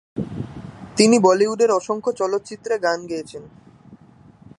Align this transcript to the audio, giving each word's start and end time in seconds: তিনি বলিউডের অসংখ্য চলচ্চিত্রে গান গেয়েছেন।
তিনি 0.97 1.15
বলিউডের 1.19 1.71
অসংখ্য 1.71 2.11
চলচ্চিত্রে 2.11 2.75
গান 2.79 2.99
গেয়েছেন। 3.07 3.43